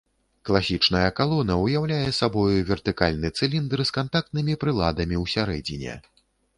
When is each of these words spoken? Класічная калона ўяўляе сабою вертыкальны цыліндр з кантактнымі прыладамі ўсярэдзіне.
Класічная 0.49 1.09
калона 1.19 1.57
ўяўляе 1.65 2.09
сабою 2.21 2.57
вертыкальны 2.71 3.33
цыліндр 3.37 3.87
з 3.93 3.99
кантактнымі 4.01 4.61
прыладамі 4.67 5.25
ўсярэдзіне. 5.29 5.93